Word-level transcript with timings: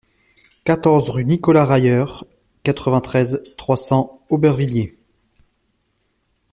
quatorze 0.63 1.09
rue 1.09 1.25
Nicolas 1.25 1.63
Rayer, 1.63 2.05
quatre-vingt-treize, 2.63 3.43
trois 3.55 3.77
cents, 3.77 4.23
Aubervilliers 4.29 4.97